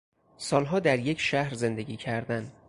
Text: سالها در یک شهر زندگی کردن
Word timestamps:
سالها 0.37 0.79
در 0.79 0.99
یک 0.99 1.19
شهر 1.19 1.53
زندگی 1.53 1.95
کردن 1.97 2.51